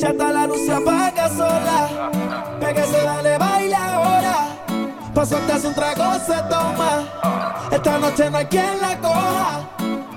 [0.00, 2.10] Ya está la luz se apaga sola.
[2.58, 4.34] Pégase, dale, baila ahora.
[5.14, 7.04] Paso hace un trago, se toma.
[7.70, 9.68] Esta noche no hay quien la coja.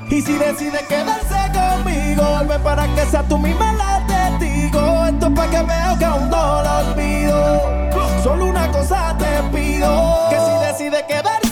[0.09, 5.05] Y si decide quedarse conmigo, vuelve para que sea tú misma la testigo.
[5.05, 7.61] Esto es para que veo que aún no lo olvido.
[8.23, 11.42] Solo una cosa te pido: que si decide quedarse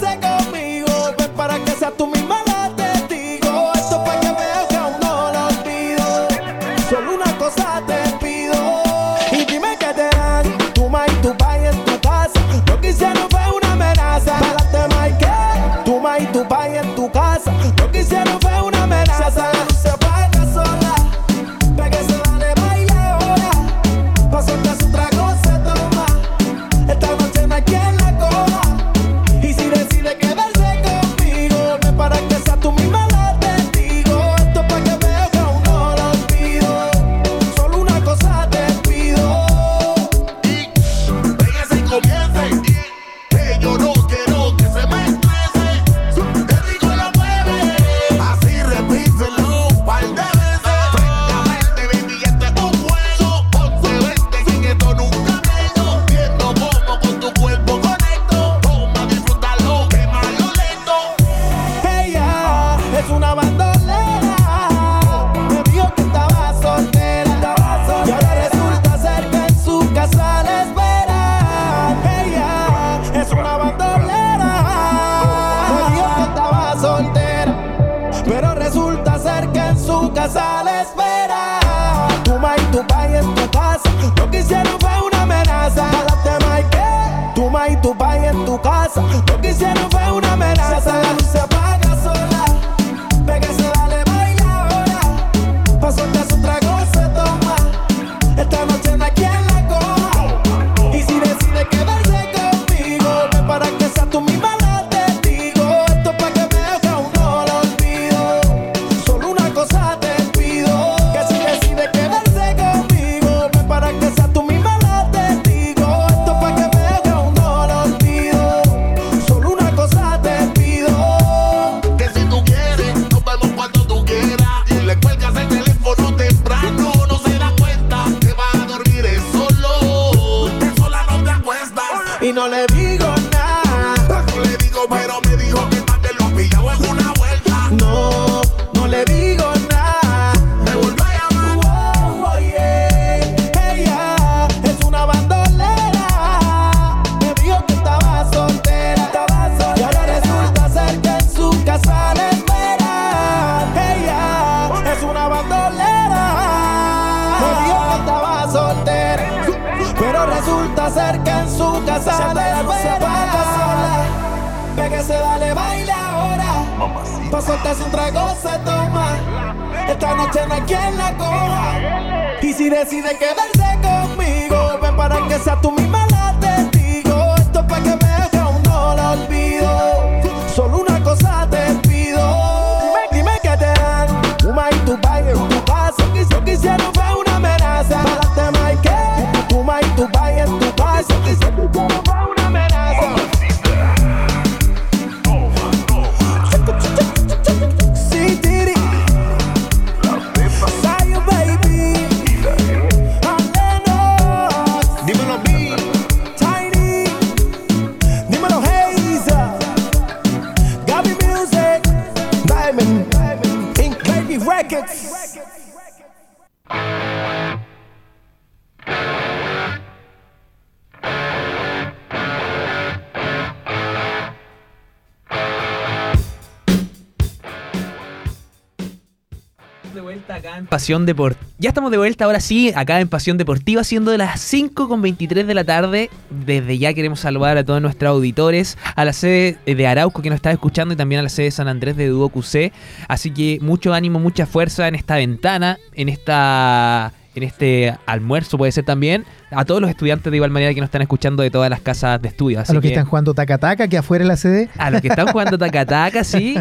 [230.71, 231.45] Pasión Deportiva.
[231.59, 235.01] Ya estamos de vuelta ahora sí, acá en Pasión Deportiva, siendo de las 5 con
[235.01, 236.09] 23 de la tarde.
[236.29, 240.37] Desde ya queremos saludar a todos nuestros auditores, a la sede de Arauco que nos
[240.37, 242.71] está escuchando y también a la sede de San Andrés de Duo QC.
[243.09, 248.71] Así que mucho ánimo, mucha fuerza en esta ventana, en esta en este almuerzo puede
[248.71, 251.69] ser también, a todos los estudiantes de igual manera que nos están escuchando de todas
[251.69, 252.61] las casas de estudio.
[252.61, 254.69] Así A los que, que están jugando taca-taca, que afuera en la sede.
[254.77, 256.55] a los que están jugando taca-taca, sí.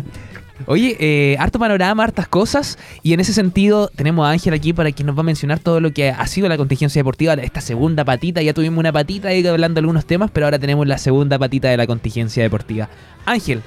[0.66, 2.78] Oye, eh, harto panorama, hartas cosas.
[3.02, 5.80] Y en ese sentido, tenemos a Ángel aquí para que nos va a mencionar todo
[5.80, 8.42] lo que ha sido la contingencia deportiva, esta segunda patita.
[8.42, 11.68] Ya tuvimos una patita ahí hablando de algunos temas, pero ahora tenemos la segunda patita
[11.68, 12.88] de la contingencia deportiva.
[13.26, 13.62] Ángel,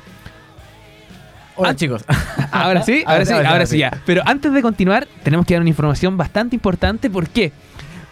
[1.56, 2.04] Hola Ah, chicos.
[2.52, 4.02] Ahora sí, ahora sí, ahora sí ya.
[4.06, 7.10] Pero antes de continuar, tenemos que dar una información bastante importante.
[7.10, 7.52] ¿Por qué?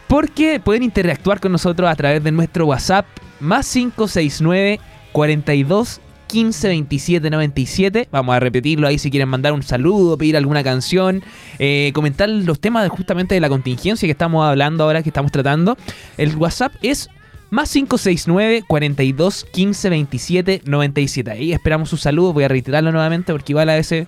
[0.08, 3.06] Porque pueden interactuar con nosotros a través de nuestro WhatsApp
[3.40, 4.80] más 569
[5.12, 6.02] 42
[6.32, 8.08] 15 27 97.
[8.12, 11.22] Vamos a repetirlo ahí si quieren mandar un saludo, pedir alguna canción,
[11.60, 15.32] eh, comentar los temas de- justamente de la contingencia que estamos hablando ahora, que estamos
[15.32, 15.78] tratando.
[16.18, 17.10] El WhatsApp es
[17.50, 21.32] más 569 42 15 27 97.
[21.32, 22.34] Ahí esperamos sus saludos.
[22.34, 24.08] Voy a reiterarlo nuevamente porque igual a veces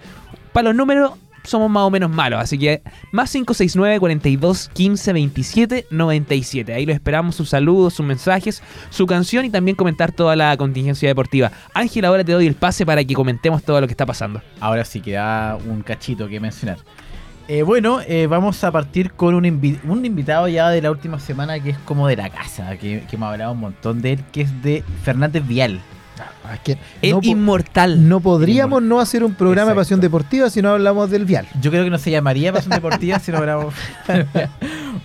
[0.54, 1.12] para los números
[1.44, 2.40] somos más o menos malos.
[2.40, 2.82] Así que
[3.12, 6.74] más 569 42 15 27 97.
[6.74, 11.08] Ahí lo esperamos, sus saludos, sus mensajes, su canción y también comentar toda la contingencia
[11.08, 11.52] deportiva.
[11.74, 14.42] Ángel, ahora te doy el pase para que comentemos todo lo que está pasando.
[14.60, 16.78] Ahora sí queda un cachito que mencionar.
[17.50, 21.60] Eh, bueno, eh, vamos a partir con un, un invitado ya de la última semana
[21.60, 24.42] que es como de la casa, que, que hemos hablado un montón de él, que
[24.42, 25.82] es de Fernández Vial.
[26.54, 28.08] Es que El no, inmortal.
[28.08, 31.48] no podríamos no hacer un programa de pasión deportiva si no hablamos del vial.
[31.62, 33.74] Yo creo que no se llamaría Pasión Deportiva si no hablamos.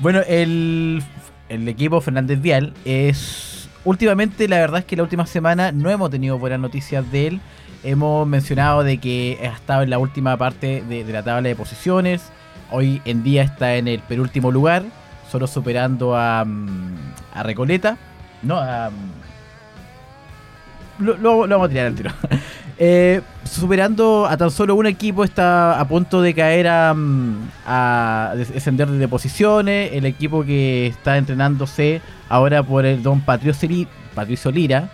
[0.01, 1.03] bueno, el,
[1.49, 3.69] el equipo Fernández Vial es.
[3.85, 7.41] Últimamente, la verdad es que la última semana no hemos tenido buenas noticias de él.
[7.85, 11.55] Hemos mencionado de que ha estado en la última parte de, de la tabla de
[11.57, 12.23] posiciones.
[12.71, 14.83] Hoy en día está en el penúltimo lugar,
[15.31, 16.97] solo superando a, mm,
[17.35, 17.97] a Recoleta.
[18.43, 18.91] No, a.
[20.99, 22.11] Lo, lo- vamos a tirar al tiro.
[22.81, 28.35] Eh, superando a tan solo un equipo está a punto de caer a, mm, a
[28.37, 29.91] des- descender de posiciones.
[29.95, 34.91] El equipo que está entrenándose ahora por el don Patricio, Li- Patricio Lira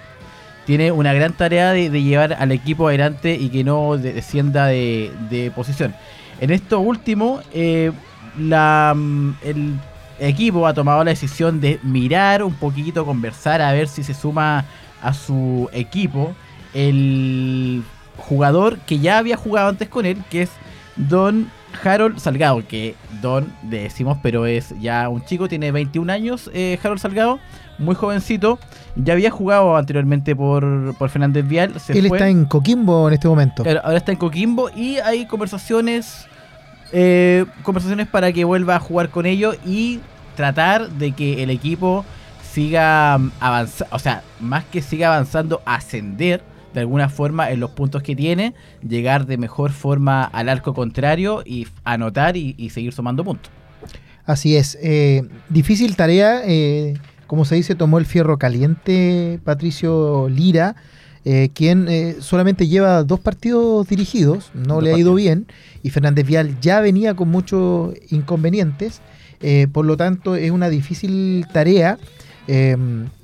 [0.65, 5.13] tiene una gran tarea de, llevar al equipo adelante y que no de- descienda de,
[5.29, 5.95] de posición.
[6.41, 7.93] En esto último, eh,
[8.39, 9.75] la, mm, el
[10.21, 14.65] equipo ha tomado la decisión de mirar un poquito, conversar, a ver si se suma
[15.05, 16.35] a su equipo
[16.73, 17.83] el
[18.17, 20.51] jugador que ya había jugado antes con él, que es
[20.97, 21.51] Don
[21.83, 26.79] Harold Salgado, que Don le decimos, pero es ya un chico, tiene 21 años, eh,
[26.83, 27.39] Harold Salgado,
[27.79, 28.59] muy jovencito,
[28.97, 32.19] ya había jugado anteriormente por, por Fernández Vial, se Él fue.
[32.19, 33.63] está en Coquimbo en este momento.
[33.63, 36.27] Claro, ahora está en Coquimbo y hay conversaciones
[36.97, 39.99] eh, conversaciones para que vuelva a jugar con ellos y
[40.37, 42.05] tratar de que el equipo
[42.55, 46.43] siga avanzando, o sea, más que siga avanzando, ascender
[46.73, 48.55] de alguna forma en los puntos que tiene,
[48.89, 53.51] llegar de mejor forma al arco contrario y anotar y, y seguir sumando puntos.
[54.27, 54.79] Así es.
[54.81, 56.43] eh, difícil tarea.
[56.45, 56.95] eh,
[57.27, 60.77] como se dice, tomó el fierro caliente Patricio Lira,
[61.25, 65.17] eh, quien eh, solamente lleva dos partidos dirigidos, no Dos le ha ido partidos.
[65.17, 65.47] bien,
[65.83, 69.01] y Fernández Vial ya venía con muchos inconvenientes,
[69.41, 71.99] eh, por lo tanto es una difícil tarea.
[72.49, 72.77] Eh,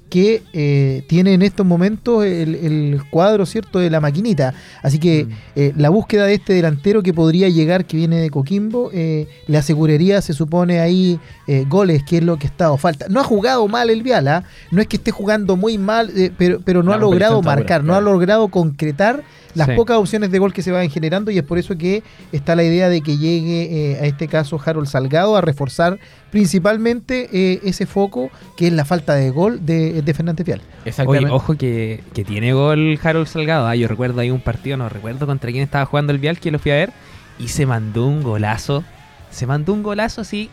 [0.08, 4.54] que eh, tiene en estos momentos el, el cuadro cierto de la maquinita.
[4.82, 5.30] Así que Mm.
[5.54, 9.56] eh, la búsqueda de este delantero que podría llegar, que viene de Coquimbo, eh, le
[9.56, 13.06] aseguraría, se supone, ahí eh, goles, que es lo que ha estado falta.
[13.08, 16.82] No ha jugado mal el Viala, no es que esté jugando muy mal, pero, pero
[16.82, 19.22] no La ha logrado está marcar, no ha logrado concretar
[19.54, 19.74] las Sí.
[19.74, 22.62] pocas opciones de gol que se van generando y es por eso que está la
[22.62, 25.98] idea de que llegue eh, a este caso Harold Salgado a reforzar
[26.30, 30.62] principalmente eh, ese foco que es la falta de gol de, de Fernández Vial.
[31.06, 33.66] Oye, ojo que, que tiene gol Harold Salgado.
[33.66, 36.50] ah, yo recuerdo ahí un partido, no recuerdo contra quién estaba jugando el Vial, que
[36.50, 36.92] lo fui a ver.
[37.38, 38.84] Y se mandó un golazo.
[39.30, 40.50] Se mandó un golazo así.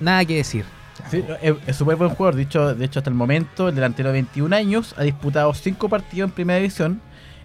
[0.00, 0.64] Nada que decir.
[1.10, 2.36] Sí, es es súper buen jugador.
[2.36, 6.30] Dicho, de hecho, hasta el momento, el delantero de 21 años ha disputado 5 partidos
[6.30, 7.00] en primera división,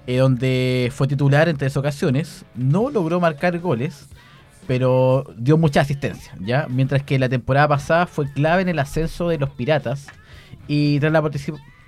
[0.08, 2.46] eh, donde fue titular en tres ocasiones.
[2.55, 4.08] No logró marcar goles,
[4.69, 6.31] pero dio mucha asistencia.
[6.39, 6.67] ¿ya?
[6.69, 10.05] Mientras que la temporada pasada fue clave en el ascenso de los Piratas.
[10.67, 11.27] Y tras, la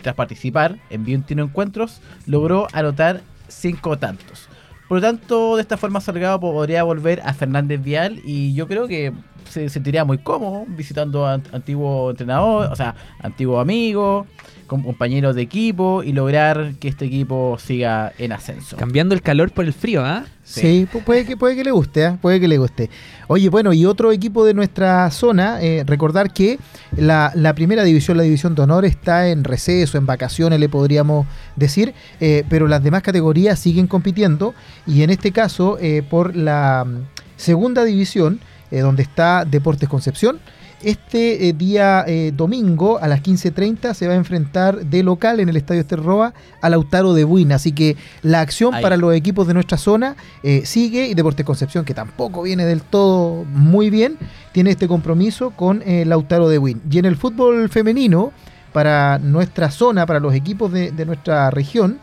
[0.01, 4.49] tras participar en 21 encuentros, logró anotar 5 tantos.
[4.89, 8.87] Por lo tanto, de esta forma Salgado podría volver a Fernández Vial y yo creo
[8.87, 9.13] que
[9.47, 14.25] se sentiría muy cómodo visitando a an- antiguo entrenador, o sea, antiguo amigo,
[14.71, 18.77] com- compañero de equipo y lograr que este equipo siga en ascenso.
[18.77, 20.23] Cambiando el calor por el frío, ¿ah?
[20.43, 22.17] Sí, pu- puede que, puede que le guste, ¿ah?
[22.21, 22.89] puede que le guste.
[23.27, 26.57] Oye, bueno, y otro equipo de nuestra zona, eh, recordar que
[26.95, 31.27] la, la primera división, la división de honor, está en receso, en vacaciones, le podríamos
[31.57, 34.53] decir, eh, pero las demás categorías siguen compitiendo
[34.87, 36.99] y en este caso eh, por la mm,
[37.37, 38.39] segunda división,
[38.71, 40.39] eh, donde está Deportes Concepción.
[40.83, 45.47] Este eh, día eh, domingo a las 15.30 se va a enfrentar de local en
[45.47, 47.55] el Estadio Esterroa a Lautaro de Buina.
[47.55, 48.81] Así que la acción Ahí.
[48.81, 52.81] para los equipos de nuestra zona eh, sigue y Deportes Concepción, que tampoco viene del
[52.81, 54.17] todo muy bien,
[54.53, 56.81] tiene este compromiso con Lautaro de Buin.
[56.89, 58.31] Y en el fútbol femenino,
[58.73, 61.99] para nuestra zona, para los equipos de, de nuestra región,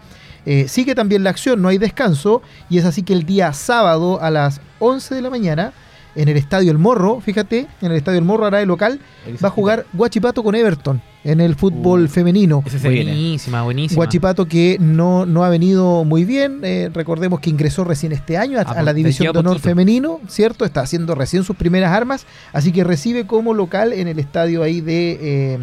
[0.67, 4.31] sigue también la acción, no hay descanso, y es así que el día sábado a
[4.31, 5.73] las 11 de la mañana,
[6.21, 9.01] en el Estadio El Morro, fíjate, en el Estadio El Morro hará de local,
[9.43, 12.63] va a jugar Guachipato con Everton en el fútbol Uh, femenino.
[12.67, 13.13] Ese se viene.
[13.13, 13.97] Buenísima, buenísima.
[13.97, 18.59] Guachipato que no, no ha venido muy bien, eh, recordemos que ingresó recién este año
[18.59, 19.69] a, Ah, a la pues, División de Honor poquito.
[19.71, 20.65] femenino, ¿cierto?
[20.65, 24.81] Está haciendo recién sus primeras armas, así que recibe como local en el estadio ahí
[24.81, 25.19] de...
[25.21, 25.59] eh,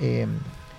[0.00, 0.26] eh,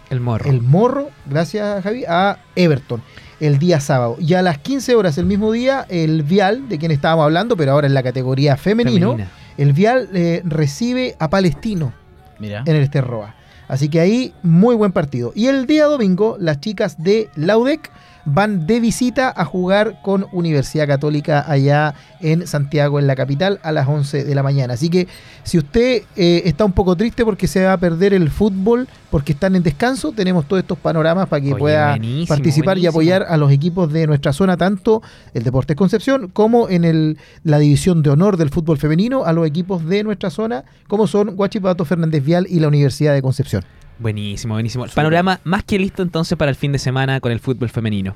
[0.09, 0.49] El morro.
[0.49, 3.01] el Morro, gracias Javi, a Everton
[3.39, 4.17] el día sábado.
[4.19, 7.73] Y a las 15 horas el mismo día, el Vial, de quien estábamos hablando, pero
[7.73, 9.31] ahora en la categoría femenino, Femenina.
[9.57, 11.93] el Vial eh, recibe a Palestino
[12.39, 12.63] Mira.
[12.65, 13.35] en el Esterroa.
[13.67, 15.33] Así que ahí, muy buen partido.
[15.35, 17.91] Y el día domingo, las chicas de Laudec
[18.29, 23.71] van de visita a jugar con Universidad Católica allá en Santiago, en la capital, a
[23.71, 24.73] las 11 de la mañana.
[24.73, 25.07] Así que
[25.43, 29.33] si usted eh, está un poco triste porque se va a perder el fútbol, porque
[29.33, 33.23] están en descanso, tenemos todos estos panoramas para que Oye, pueda buenísimo, participar y apoyar
[33.23, 35.01] a los equipos de nuestra zona, tanto
[35.33, 39.47] el Deportes Concepción como en el, la división de honor del fútbol femenino, a los
[39.47, 43.63] equipos de nuestra zona, como son Guachipato, Fernández Vial y la Universidad de Concepción.
[43.99, 44.85] Buenísimo, buenísimo.
[44.85, 48.15] El panorama más que listo entonces para el fin de semana con el fútbol femenino.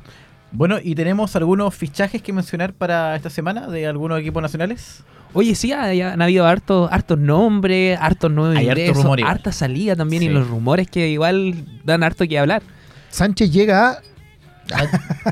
[0.51, 5.03] Bueno, y tenemos algunos fichajes que mencionar para esta semana de algunos equipos nacionales.
[5.33, 9.33] Oye, sí, hay- han habido hartos, hartos nombres, hartos nuevos Hay harto ingresos, rumor igual.
[9.33, 10.33] harta salida también y Sí.
[10.33, 12.61] los rumores que igual dan harto que hablar.
[13.09, 14.01] Sánchez llega a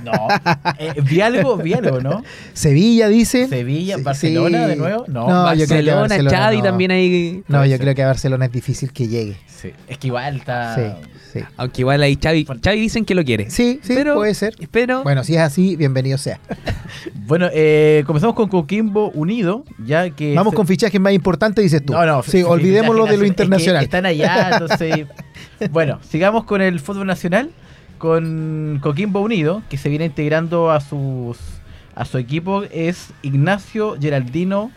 [0.03, 0.27] No.
[0.77, 2.24] Eh, vi algo, vi algo, ¿no?
[2.53, 3.48] Sevilla, dice.
[3.48, 4.69] Sevilla, Sí, Barcelona sí.
[4.69, 5.05] de nuevo.
[5.08, 6.63] No, No, yo creo que Barcelona, Barcelona no.
[6.63, 7.43] también hay...
[7.48, 7.79] No, yo ser.
[7.81, 9.38] creo que a Barcelona es difícil que llegue.
[9.48, 9.72] Sí.
[9.88, 10.75] Es que igual está.
[10.75, 10.81] Sí,
[11.34, 11.39] sí.
[11.58, 13.50] Aunque igual ahí Xavi, Xavi dicen que lo quiere.
[13.50, 14.53] Sí, sí, Pero- puede ser.
[14.72, 16.39] Pero Bueno, si es así, bienvenido sea.
[17.13, 20.34] Bueno, eh, comenzamos con Coquimbo Unido, ya que.
[20.34, 21.93] Vamos se- con fichajes más importantes, dices tú.
[21.93, 23.75] No, no, Sí, olvidémoslo de lo internacional.
[23.75, 25.05] es que están allá, entonces.
[25.72, 27.51] bueno, sigamos con el fútbol nacional,
[28.00, 31.38] con Coquimbo Unido, que se viene integrando a sus
[31.96, 34.72] a su equipo, es Ignacio Geraldino,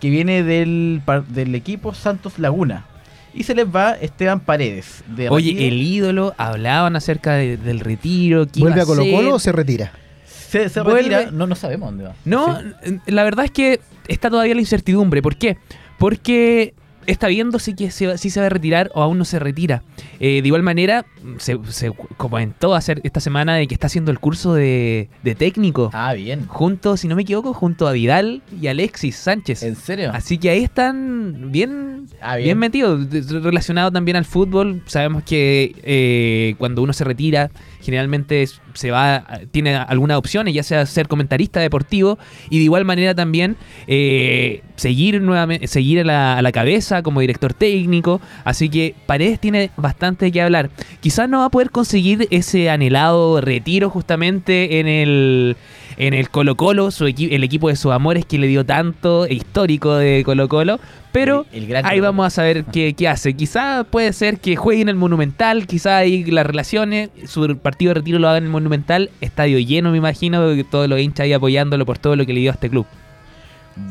[0.00, 2.86] que viene del, del equipo Santos Laguna.
[3.34, 5.02] Y se les va Esteban Paredes.
[5.08, 5.66] De Oye, Retiro.
[5.74, 8.46] el ídolo, hablaban acerca de- del retiro.
[8.46, 9.02] ¿qué iba ¿Vuelve a Colo.
[9.10, 9.92] Colo o se retira?
[10.24, 11.30] se, se vuelve- retira.
[11.32, 12.14] No, no sabemos dónde va.
[12.24, 12.98] No, Sí.
[13.06, 15.20] la verdad es que está todavía la incertidumbre.
[15.20, 15.58] ¿Por qué?
[15.98, 16.74] Porque
[17.10, 19.38] está viendo si, que se, va- si se va a retirar o aún no se
[19.38, 19.82] retira.
[20.20, 21.04] Eh, de igual manera,
[21.38, 25.90] se, se comentó hacer esta semana de que está haciendo el curso de, de técnico.
[25.92, 26.46] Ah, bien.
[26.46, 29.62] Junto, si no me equivoco, junto a Vidal y Alexis Sánchez.
[29.62, 30.10] ¿En serio?
[30.12, 32.44] Así que ahí están bien, Ah, bien.
[32.46, 32.58] bien.
[32.58, 33.08] metidos,
[33.42, 34.82] relacionado también al fútbol.
[34.86, 37.50] Sabemos que eh, cuando uno se retira,
[37.80, 42.16] generalmente es- se va, tiene algunas opciones, ya sea ser comentarista deportivo
[42.48, 43.56] y de igual manera también
[43.88, 48.20] eh, seguir nuevamente, seguir a la, a la cabeza como director técnico.
[48.44, 50.70] Así que Paredes tiene bastante que hablar.
[51.00, 55.56] Quizás no va a poder conseguir ese anhelado retiro justamente en el
[56.00, 59.26] en el Colo Colo, su equi- el equipo de sus amores que le dio tanto,
[59.26, 60.78] histórico de Colo Colo,
[61.12, 63.34] pero El- el gran ahí vamos a saber qué, qué hace.
[63.34, 67.94] Quizá puede ser que juegue en el Monumental, quizá ahí las relaciones, su partido de
[67.94, 71.32] retiro lo haga en el Monumental, estadio lleno me imagino, porque todos los hinchas ahí
[71.32, 72.86] apoyándolo por todo lo que le dio a este club.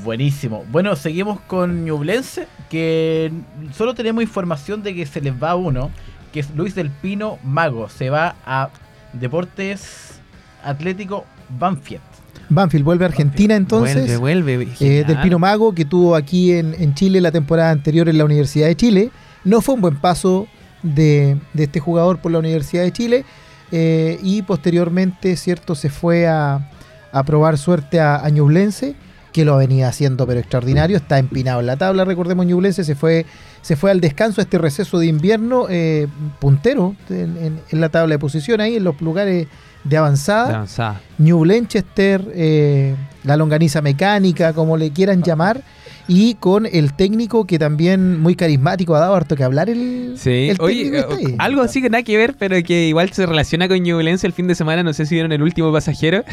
[0.03, 0.65] Buenísimo.
[0.71, 3.31] Bueno, seguimos con Ñublense, que
[3.73, 5.91] solo tenemos información de que se les va uno,
[6.33, 7.87] que es Luis del Pino Mago.
[7.89, 8.69] Se va a
[9.13, 10.19] Deportes
[10.63, 12.01] Atlético Banfield.
[12.49, 14.19] Banfield vuelve a Argentina entonces.
[14.19, 14.73] vuelve, vuelve.
[14.79, 15.19] Eh, del.
[15.21, 18.75] Pino Mago, que tuvo aquí en, en Chile la temporada anterior en la Universidad de
[18.75, 19.11] Chile.
[19.43, 20.47] No fue un buen paso
[20.83, 23.25] de, de este jugador por la Universidad de Chile.
[23.71, 26.69] eh, y posteriormente, cierto, se fue a,
[27.11, 28.95] a probar suerte a, a Ñublense,
[29.33, 30.97] que lo venía haciendo pero extraordinario.
[30.97, 33.25] Está empinado en la tabla, recordemos, Ñublense se fue,
[33.67, 36.07] se fue al descanso, este receso de invierno, eh,
[36.39, 39.47] puntero en, en- en la tabla de posición, ahí en los lugares
[39.83, 40.47] de avanzada.
[40.47, 41.01] De avanzada.
[41.17, 42.95] New Blanchester, eh,
[43.25, 45.61] la longaniza mecánica, como le quieran llamar,
[46.07, 50.47] y con el técnico que también muy carismático ha dado harto que hablar el, Sí,
[50.51, 51.35] el oye, técnico está eh, ahí.
[51.37, 54.47] algo así que nada que ver, pero que igual se relaciona con Ñublense el fin
[54.47, 56.23] de semana, no sé si vieron el último pasajero.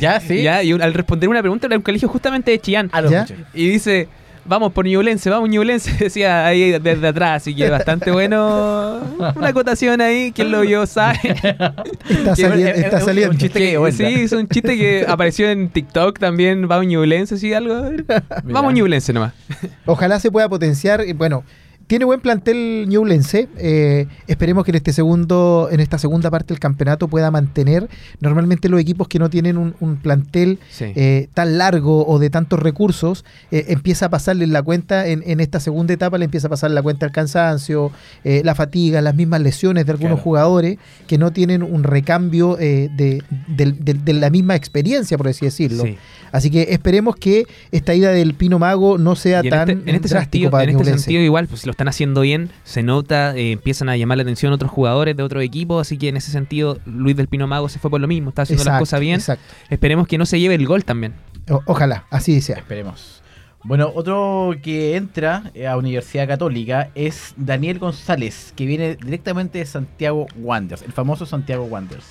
[0.00, 0.42] Ya, sí.
[0.42, 2.88] Ya, y un- al responder una pregunta era un colegio justamente de Chillán.
[2.92, 3.26] A los ¿Ya?
[3.52, 4.08] Y dice,
[4.48, 9.00] vamos por Ñublense, vamos Ñublense, decía ahí desde atrás, así que bastante bueno.
[9.36, 11.18] Una acotación ahí, quien lo vio sabe.
[11.24, 13.34] está, que- sali- es- es- está es un saliendo.
[13.38, 17.90] chiste que sí, es un chiste que apareció en TikTok también, vamos Ñublense, así algo.
[18.44, 19.32] Vamos Ñublense nomás.
[19.86, 21.02] Ojalá se pueda potenciar.
[21.14, 21.44] Bueno,
[21.86, 23.48] tiene buen plantel Ñublense.
[23.58, 27.88] eh, esperemos que en este segundo, en esta segunda parte del campeonato pueda mantener.
[28.20, 30.86] Normalmente los equipos que no tienen un, un plantel Sí.
[30.96, 35.40] eh, tan largo o de tantos recursos, eh, empieza a pasarle la cuenta en, en
[35.40, 37.92] esta segunda etapa, le empieza a pasar la cuenta el cansancio,
[38.24, 40.22] eh, la fatiga, las mismas lesiones de algunos Claro.
[40.24, 45.28] jugadores que no tienen un recambio eh, de, del- del- de la misma experiencia, por
[45.28, 45.84] así decirlo.
[45.84, 45.96] Sí.
[46.32, 49.90] Así que esperemos que esta ida del Pino Mago no sea Y en tan este,
[49.90, 52.48] en este drástico sentido, para en este sentido igual, pues si lo están haciendo bien,
[52.64, 56.08] se nota, eh, empiezan a llamar la atención otros jugadores de otros equipos, así que
[56.08, 58.78] en ese sentido Luis del Pino Mago se fue por lo mismo, está haciendo las
[58.78, 59.16] cosas bien.
[59.16, 59.44] exacto.
[59.68, 61.12] Esperemos que no se lleve el gol también.
[61.50, 62.56] O- ojalá, así sea.
[62.56, 63.22] Esperemos.
[63.62, 69.66] Bueno, otro que entra eh, a Universidad Católica es Daniel González, que viene directamente de
[69.66, 72.06] Santiago Wanderers, el famoso Santiago Wanderers.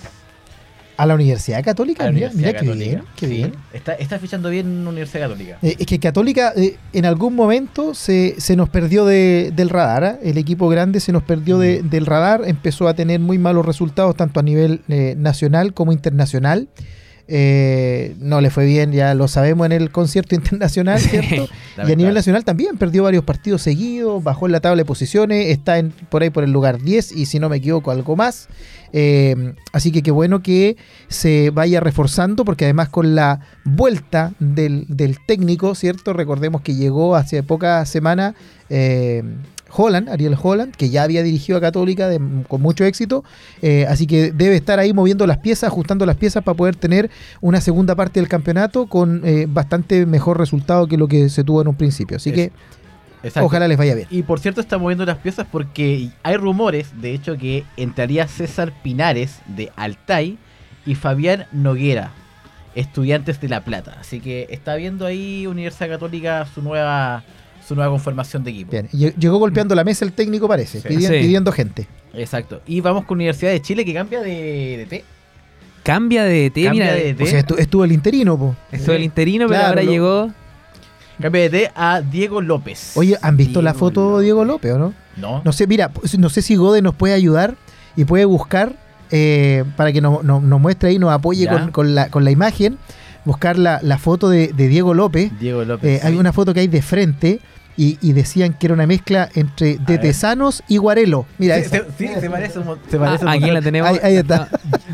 [0.97, 2.89] A la Universidad Católica, la mira, Universidad mira qué Católica.
[2.91, 3.51] bien, qué Sí, bien.
[3.73, 5.57] Está, está fichando bien Universidad Católica.
[5.61, 10.03] Eh, es que Católica eh, en algún momento se, se nos perdió de- del radar.
[10.03, 10.19] ¿ah?
[10.23, 14.15] El equipo grande se nos perdió de- del radar, empezó a tener muy malos resultados
[14.15, 16.67] tanto a nivel eh, nacional como internacional.
[17.27, 21.47] Eh, no le fue bien, ya lo sabemos en el concierto internacional, ¿cierto?
[21.77, 25.47] y a nivel nacional también perdió varios partidos seguidos, bajó en la tabla de posiciones,
[25.47, 28.47] está en, por ahí por el lugar 10 y si no me equivoco algo más.
[28.93, 30.77] Eh, así que qué bueno que
[31.09, 36.13] se vaya reforzando porque además con la vuelta del, del técnico, ¿cierto?
[36.13, 38.35] Recordemos que llegó hace pocas semanas
[38.69, 39.23] eh,
[39.75, 43.23] Holland, Ariel Holland, que ya había dirigido a Católica de- con mucho éxito,
[43.61, 47.09] eh, así que debe estar ahí moviendo las piezas, ajustando las piezas para poder tener
[47.41, 51.61] una segunda parte del campeonato con eh, bastante mejor resultado que lo que se tuvo
[51.61, 52.17] en un principio.
[52.17, 52.51] Así Es- que
[53.23, 53.45] Exacto.
[53.47, 54.07] ojalá les vaya bien.
[54.11, 58.71] Y por cierto está moviendo las piezas porque hay rumores, de hecho, que entraría César
[58.83, 60.37] Pinares de Altay
[60.85, 62.11] y Fabián Noguera,
[62.75, 63.97] estudiantes de La Plata.
[63.99, 67.23] Así que está viendo ahí Universidad Católica su nueva
[67.67, 68.71] su nueva conformación de equipo.
[68.71, 70.87] Bien, lle- llegó golpeando la mesa el técnico, parece, Sí.
[70.87, 71.13] pidi- Sí.
[71.13, 71.87] pidiendo gente.
[72.13, 72.61] Exacto.
[72.67, 75.03] Y vamos con Universidad de Chile que cambia de, de T.
[75.83, 78.55] Cambia de T, Cambia mira, de O sea, estu- estuvo el interino, po.
[78.71, 80.31] esto del interino, pero Claro, ahora lo- llegó.
[81.21, 82.91] Cambia de T a Diego López.
[82.95, 84.93] Oye, ¿han visto la foto de Diego López o no?
[85.15, 85.41] No.
[85.45, 87.55] No sé, mira, no sé si Gode nos puede ayudar
[87.95, 88.73] y puede buscar
[89.11, 92.31] eh, para que nos, nos- nos muestre ahí, nos apoye con, con la, con la
[92.31, 92.77] imagen,
[93.25, 95.31] buscar la, la foto de, de Diego López.
[95.39, 96.01] Diego López.
[96.03, 97.39] Eh, hay una foto que hay de frente
[97.77, 99.97] y, y decían que era una mezcla entre de.
[99.97, 101.25] Tesanos y Guarelo.
[101.37, 103.89] Mira, Sí, se, sí, se parece un se parece Ah, un aquí la tenemos.
[103.89, 104.47] Ahí- ahí está.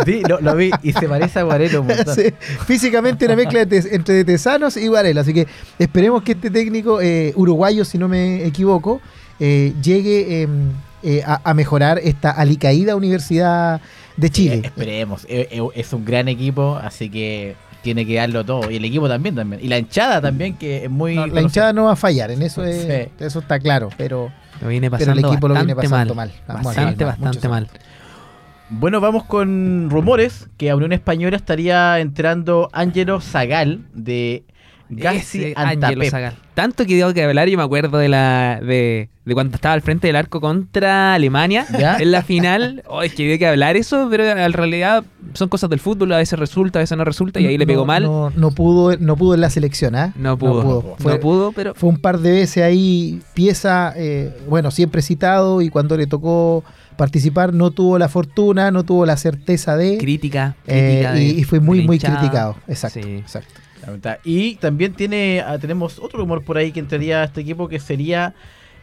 [0.05, 2.15] Sí, lo, lo vi y se parece a Guarelo un montón.
[2.15, 2.33] Sí,
[2.65, 5.21] físicamente una mezcla de entre de Tesanos y Guarelo.
[5.21, 5.45] Así que
[5.77, 8.99] esperemos que este técnico eh, uruguayo, si no me equivoco,
[9.39, 10.47] eh, llegue eh,
[11.03, 13.79] eh, a, a mejorar esta alicaída Universidad
[14.17, 14.61] de Sí, Chile.
[14.63, 15.25] esperemos.
[15.29, 18.69] Eh, eh, Es un gran equipo, así que tiene que darlo todo.
[18.71, 19.63] Y el equipo también, también.
[19.63, 21.15] Y la hinchada también, que es muy.
[21.15, 21.41] No, la conocida.
[21.47, 23.11] hinchada no va a fallar, en eso es- Sí.
[23.23, 26.31] eso está claro, pero, Lo viene pero el pasando equipo lo viene bastante pasando mal.
[26.47, 26.63] mal.
[26.63, 27.67] Bastante, mal, bastante mal.
[28.69, 34.45] Bueno, vamos con rumores que a Unión Española estaría entrando Ángelo Zagal de
[34.91, 35.53] Gassi.
[36.09, 36.35] Zagal.
[36.53, 39.81] Tanto que tengo que hablar, yo me acuerdo de la de, de cuando estaba al
[39.81, 41.97] frente del arco contra Alemania ¿Ya?
[41.97, 42.83] en la final.
[42.87, 46.17] Oh, es que había que hablar eso, pero en realidad son cosas del fútbol, a
[46.17, 48.03] veces resulta, a veces no resulta, y ahí le pegó No- mal.
[48.03, 50.11] No, no pudo, no pudo en la selección, ¿ah?
[50.17, 55.01] No pudo, no pudo, pero fue un par de veces ahí pieza, eh, bueno, siempre
[55.01, 56.63] citado y cuando le tocó
[56.97, 59.97] participar no tuvo la fortuna, no tuvo la certeza de...
[59.97, 62.57] crítica, eh, de- y, y fue muy, muy criticado.
[62.67, 63.09] Exacto, Sí.
[63.15, 63.60] exacto.
[64.23, 67.79] Y también tiene ah, tenemos otro rumor por ahí que entraría a este equipo que
[67.79, 68.33] sería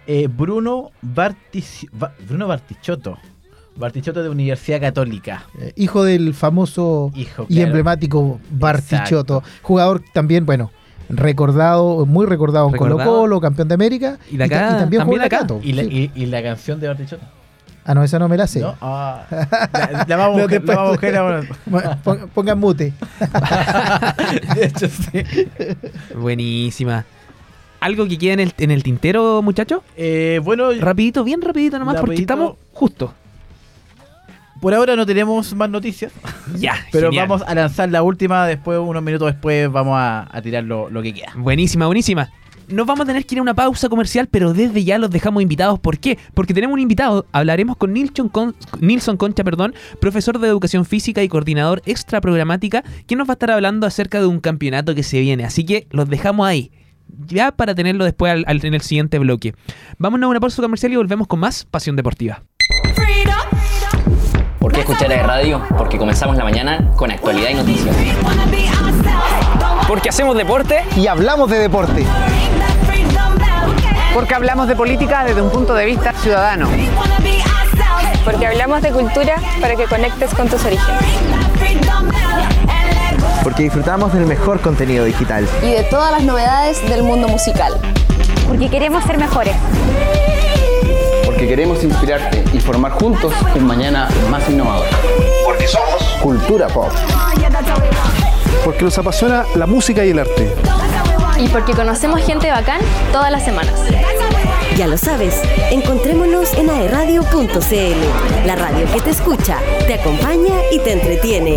[0.06, 3.18] eh, Bruno, Bartis- Ba- Bruno Bartichotto.
[3.76, 5.44] Bartichotto de Universidad Católica.
[5.61, 7.66] Eh, hijo del famoso Hijo, y claro.
[7.68, 9.42] emblemático Bartichotto.
[9.62, 10.72] Jugador también, bueno,
[11.08, 12.98] recordado, muy recordado en Colo.
[12.98, 14.18] Colo, campeón de América.
[14.30, 15.38] Y de acá, también jugó también acá.
[15.40, 15.61] Cato.
[15.62, 16.11] Y la, Sí.
[16.14, 17.24] y, y la canción de Bartichotto.
[17.90, 18.61] Ah, no, esa no me la sé.
[18.61, 18.77] ¿No?
[18.83, 19.24] Ah,
[19.72, 21.42] la, la vamos a No, buscar, la vamos a buscar ahora.
[21.66, 22.92] Bueno, pon- Pongan mute.
[24.55, 25.24] De hecho, sí.
[26.14, 27.05] Buenísima.
[27.81, 29.81] ¿Algo que quede en el, en el tintero, muchachos?
[29.96, 33.14] Eh, bueno, Rapidito, bien rapidito nomás, porque estamos justo.
[34.61, 36.12] por ahora no tenemos más noticias,
[36.57, 37.29] Ya, pero genial.
[37.29, 38.46] vamos a lanzar la última.
[38.46, 41.33] Después, unos minutos después, vamos a, a tirar lo, lo que queda.
[41.37, 42.31] Buenísima, buenísima.
[42.68, 45.42] Nos vamos a tener que ir a una pausa comercial, pero desde ya los dejamos
[45.42, 45.78] invitados.
[45.78, 46.18] ¿Por qué?
[46.35, 47.24] Porque tenemos un invitado.
[47.33, 52.85] Hablaremos con Nilson, Con- Nilson Concha, perdón, profesor de educación física y coordinador extra programática,
[53.07, 55.44] quien nos va a estar hablando acerca de un campeonato que se viene.
[55.44, 56.70] Así que los dejamos ahí.
[57.26, 59.54] Ya para tenerlo después al- al- en el siguiente bloque.
[59.96, 62.42] Vámonos a una pausa comercial y volvemos con más Pasión Deportiva.
[64.59, 65.62] ¿Por qué escuchar a radio?
[65.78, 67.96] Porque comenzamos la mañana con actualidad y noticias.
[69.88, 72.04] Porque hacemos deporte Y hablamos de deporte.
[74.14, 76.68] Porque hablamos de política desde un punto de vista ciudadano.
[78.25, 81.01] Porque hablamos de cultura para que conectes con tus orígenes.
[83.42, 85.49] Porque disfrutamos del mejor contenido digital.
[85.62, 87.75] Y de todas las novedades del mundo musical.
[88.47, 89.55] Porque queremos ser mejores.
[91.25, 94.87] Porque queremos inspirarte y formar juntos un mañana más innovador.
[95.44, 96.90] Porque somos Cultura pop.
[98.64, 100.55] Porque nos apasiona la música y el arte.
[101.38, 102.81] Y porque conocemos gente bacán
[103.12, 103.74] todas las semanas.
[104.77, 110.92] Ya lo sabes, encontrémonos en aeradio.cl, la radio que te escucha, te acompaña y te
[110.92, 111.57] entretiene.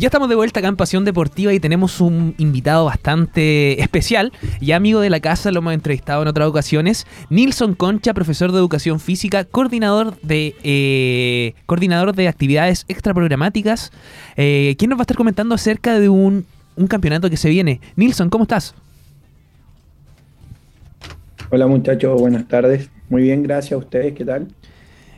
[0.00, 4.72] Ya estamos de vuelta acá en Pasión Deportiva y tenemos un invitado bastante especial y
[4.72, 8.98] amigo de la casa, lo hemos entrevistado en otras ocasiones, Nilson Concha, profesor de Educación
[8.98, 13.92] Física, coordinador de eh, coordinador de actividades extraprogramáticas,
[14.38, 17.82] eh, quien nos va a estar comentando acerca de un, un campeonato que se viene.
[17.96, 18.74] Nilson, ¿cómo estás?
[21.50, 22.88] Hola muchachos, buenas tardes.
[23.10, 24.48] Muy bien, gracias a ustedes, ¿qué tal?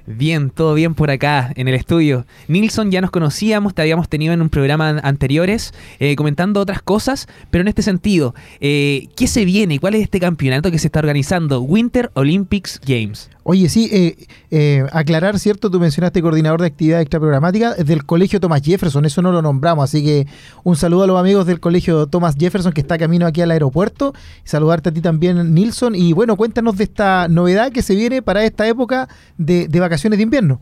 [0.07, 2.27] Bien, todo bien por acá en el estudio.
[2.49, 6.83] Nilson, ya nos conocíamos, te habíamos tenido en un programa an- anteriores eh, comentando otras
[6.83, 9.79] cosas, pero en este sentido, eh, ¿qué se viene?
[9.79, 11.61] ¿Cuál es este campeonato que se está organizando?
[11.61, 13.31] Winter Olympics Games.
[13.45, 14.17] Oye, sí, eh,
[14.53, 15.69] eh, aclarar, ¿cierto?
[15.69, 20.05] Tú mencionaste coordinador de actividad extraprogramática del Colegio Thomas Jefferson, eso no lo nombramos, así
[20.05, 20.27] que
[20.63, 24.15] un saludo a los amigos del Colegio Thomas Jefferson que está camino aquí al aeropuerto,
[24.45, 28.45] saludarte a ti también, Nilson, y bueno, cuéntanos de esta novedad que se viene para
[28.45, 30.61] esta época de, vacaciones de invierno.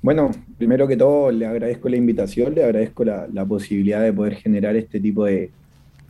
[0.00, 4.76] Bueno, primero que todo, le agradezco la invitación, le agradezco la, posibilidad de poder generar
[4.76, 5.50] este tipo de,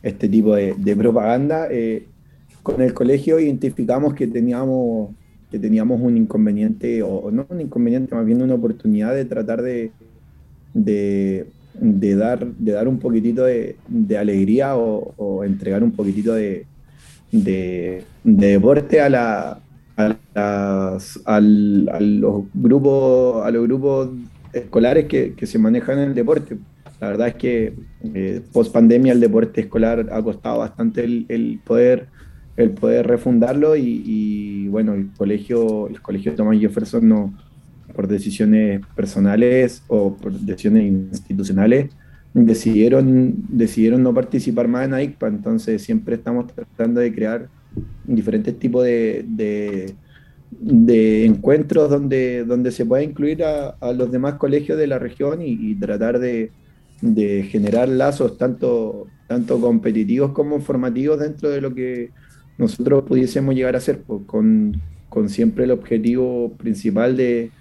[0.03, 1.69] este tipo de, de propaganda.
[1.71, 2.05] Eh,
[2.69, 5.15] con el colegio identificamos que teníamos,
[5.51, 9.91] que teníamos un inconveniente, o, no un inconveniente, más bien una oportunidad de tratar de,
[10.75, 11.47] de,
[12.15, 13.77] dar, de dar un poquitito de,
[14.19, 16.67] alegría o, entregar un poquitito de,
[17.33, 19.61] de, de deporte a la,
[19.97, 24.11] a, las- al- a los grupos a los grupos
[24.53, 26.59] escolares que, se manejan en el deporte.
[27.01, 27.73] La verdad es que
[28.15, 32.09] eh, post pandemia el deporte escolar ha costado bastante el poder
[32.59, 37.33] el poder refundarlo y, bueno el colegio el colegio Thomas Jefferson no
[37.95, 41.91] por decisiones personales o por decisiones institucionales.
[42.35, 47.49] Decidieron decidieron no participar más en AICPA entonces siempre estamos tratando de crear
[48.05, 49.25] diferentes tipos de,
[50.51, 55.41] de, encuentros donde, donde se pueda incluir a, a los demás colegios de la región
[55.43, 56.51] y, y tratar de,
[57.01, 62.11] de generar lazos tanto, tanto competitivos como formativos dentro de lo que
[62.59, 67.55] nosotros pudiésemos llegar a hacer, pues, con, con siempre el objetivo principal de,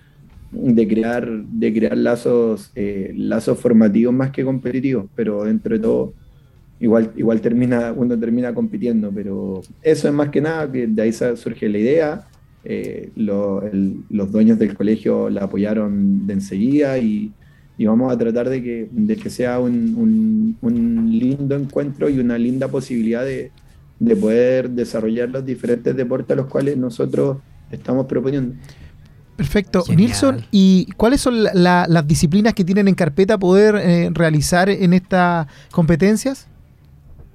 [0.52, 6.16] de crear, de crear lazos, eh, lazos formativos más que competitivos, pero dentro de todo
[6.80, 11.14] igual, igual termina, uno termina compitiendo, pero eso es más que nada, que de ahí
[11.14, 12.26] surge la idea,
[12.64, 17.36] eh, lo- el- los dueños del colegio la apoyaron de enseguida y,
[17.78, 22.20] y vamos a tratar de que, de que sea un, un- un lindo encuentro y
[22.20, 23.54] una linda posibilidad de,
[24.00, 27.38] de poder desarrollar los diferentes deportes a los cuales nosotros
[27.72, 28.56] estamos proponiendo.
[29.36, 29.84] Perfecto.
[29.84, 30.08] Genial.
[30.08, 34.70] Nilsson, ¿y cuáles son la- la- las disciplinas que tienen en carpeta poder eh, realizar
[34.70, 36.48] en estas competencias?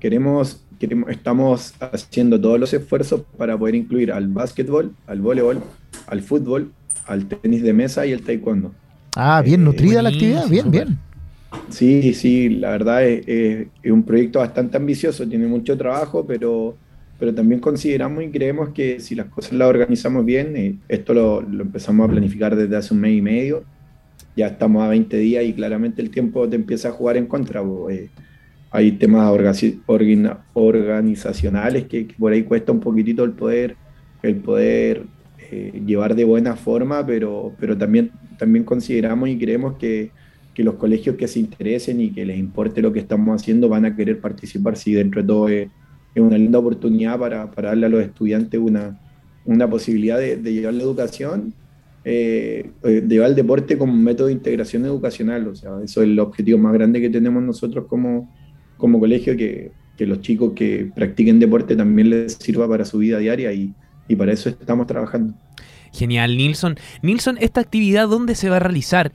[0.00, 5.60] Queremos, queremos, estamos haciendo todos los esfuerzos para poder incluir al básquetbol, al voleibol,
[6.08, 6.72] al fútbol,
[7.06, 8.72] al tenis de mesa y el taekwondo.
[9.14, 10.98] Ah, bien Eh, nutrida la actividad, bien, bien.
[11.70, 16.76] Sí, sí, la verdad es, un proyecto bastante ambicioso, tiene mucho trabajo, pero,
[17.18, 21.40] pero también consideramos y creemos que si las cosas las organizamos bien, eh, esto lo,
[21.40, 23.64] empezamos a planificar desde hace un mes y medio,
[24.36, 27.62] ya estamos a 20 días y claramente el tiempo te empieza a jugar en contra.
[27.90, 28.10] eh,
[28.70, 29.30] hay temas
[30.54, 33.76] organizacionales que, que por ahí cuesta un poquitito el poder,
[34.22, 35.04] el poder
[35.50, 40.10] eh, llevar de buena forma, pero, pero también, también consideramos y creemos que,
[40.54, 43.84] que los colegios que se interesen y que les importe lo que estamos haciendo van
[43.84, 45.68] a querer participar, si dentro de todo es,
[46.14, 49.00] una linda oportunidad para, darle a los estudiantes una,
[49.46, 51.54] una posibilidad de, llevar la educación,
[52.04, 56.08] eh, eh, de llevar el deporte como método de integración educacional, o sea, eso es
[56.08, 58.30] el objetivo más grande que tenemos nosotros como,
[58.76, 63.18] como colegio, que, que los chicos que practiquen deporte también les sirva para su vida
[63.18, 63.72] diaria y,
[64.08, 65.34] y para eso estamos trabajando.
[65.92, 66.76] Genial, Nilsson.
[67.02, 69.12] Nilsson, ¿esta actividad dónde se va a realizar?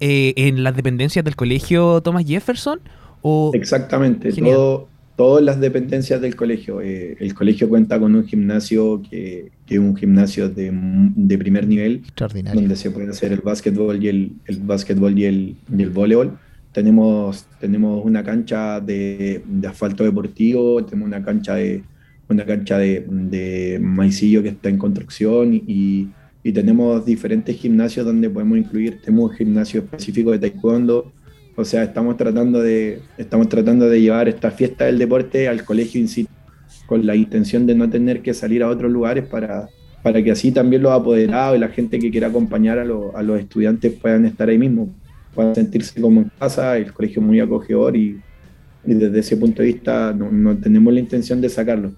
[0.00, 2.80] Eh, ¿En las dependencias del colegio Thomas Jefferson?
[3.22, 3.50] O...
[3.54, 4.54] Exactamente, Genial.
[4.56, 6.80] todo, todas las dependencias del colegio.
[6.80, 11.66] Eh, el colegio cuenta con un gimnasio que, que es un gimnasio de, de primer
[11.66, 12.60] nivel, Extraordinario.
[12.60, 16.38] donde se puede hacer el básquetbol y el, el básquetbol y el, y el voleibol.
[16.72, 21.82] Tenemos, tenemos una cancha de, de asfalto deportivo, tenemos una cancha de
[22.28, 26.08] una cancha de, de maicillo que está en construcción y,
[26.42, 31.12] y tenemos diferentes gimnasios donde podemos incluir, tenemos un gimnasio específico de taekwondo,
[31.56, 36.00] o sea, estamos tratando de, estamos tratando de llevar esta fiesta del deporte al colegio
[36.00, 36.30] in situ,
[36.86, 39.68] con la intención de no tener que salir a otros lugares para,
[40.02, 43.22] para que así también los apoderados y la gente que quiera acompañar a, los- a
[43.22, 44.88] los estudiantes puedan estar ahí mismo,
[45.34, 48.18] puedan sentirse como en casa, el colegio es muy acogedor y,
[48.86, 51.92] y desde ese punto de vista no, no tenemos la intención de sacarlo.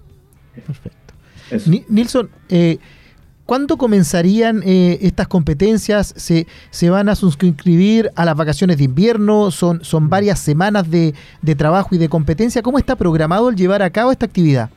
[0.53, 1.13] Perfecto.
[1.49, 1.69] Eso.
[1.71, 2.77] Ni- Nilsson, eh,
[3.45, 6.13] ¿cuándo comenzarían eh, estas competencias?
[6.15, 9.51] ¿Se, se van a suscribir a las vacaciones de invierno?
[9.51, 12.61] ¿Son, son varias semanas de, de trabajo y de competencia?
[12.61, 14.69] ¿Cómo está programado el llevar a cabo esta actividad?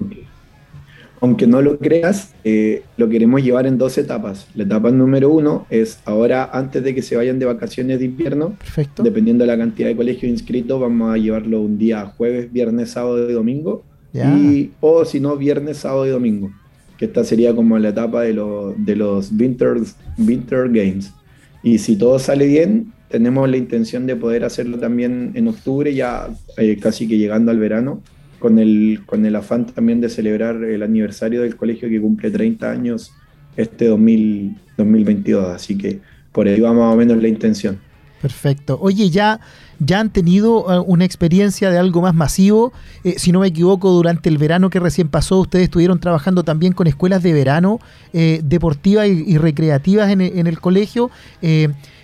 [1.21, 4.47] Aunque no lo creas, eh, lo queremos llevar en dos etapas.
[4.55, 8.51] La etapa número uno es ahora, antes de que se vayan de vacaciones de invierno,
[8.59, 9.03] Perfecto.
[9.03, 13.31] dependiendo de la cantidad de colegios inscritos, vamos a llevarlo un día jueves, viernes, sábado
[13.31, 13.83] y domingo.
[14.13, 16.51] Y, o si no, viernes, sábado y domingo.
[16.99, 19.77] Que esta sería como la etapa de, los de los winter,
[20.19, 21.13] winter Games.
[21.63, 26.29] Y si todo sale bien, tenemos la intención de poder hacerlo también en octubre, ya
[26.57, 28.03] eh, casi que llegando al verano,
[28.39, 32.71] con el, con el afán también de celebrar el aniversario del colegio que cumple 30
[32.71, 33.13] años
[33.57, 35.49] este 2000 2022.
[35.49, 36.01] Así que
[36.33, 37.79] por ahí va más o menos la intención.
[38.21, 38.79] Perfecto.
[38.81, 39.41] Oye, ya,
[39.79, 42.73] ya han tenido eh, una experiencia de algo más masivo.
[43.05, 46.73] Eh, si no me equivoco, durante el verano que recién pasó, ustedes estuvieron trabajando también
[46.73, 47.81] con escuelas de verano
[48.13, 51.11] eh, deportivas y, recreativas en, e- el colegio.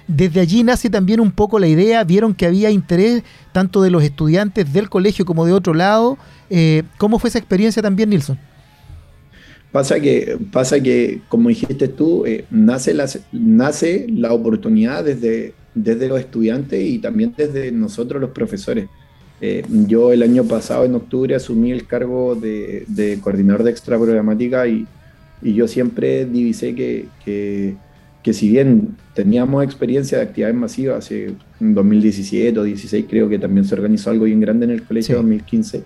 [0.08, 4.02] Desde allí nace también un poco la idea, vieron que había interés tanto de los
[4.02, 6.18] estudiantes del colegio como de otro lado.
[6.98, 8.38] ¿Cómo fue esa experiencia también, Nilsson?
[9.70, 16.20] Pasa que, pasa que como dijiste tú, nace, la, nace la oportunidad desde, desde los
[16.20, 18.88] estudiantes y también desde nosotros los profesores.
[19.40, 23.98] Eh, yo el año pasado, en octubre, asumí el cargo de, de coordinador de extra
[23.98, 24.86] programática y,
[25.42, 27.74] y yo siempre divisé que, que,
[28.22, 33.38] que si bien teníamos experiencia de actividades masivas, hace en 2017 o 2016 creo que
[33.38, 35.22] también se organizó algo bien grande en el colegio, Sí.
[35.22, 35.84] 2015,